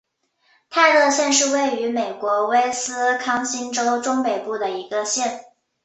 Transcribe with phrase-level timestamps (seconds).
[0.71, 5.45] 泰勒县是位于美国威斯康辛州中北部的一个县。